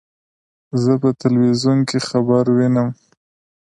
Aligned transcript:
زه 0.83 0.93
په 1.01 1.09
ټلویزیون 1.19 1.79
کې 1.89 1.97
خبر 2.07 2.43
وینم. 2.55 2.89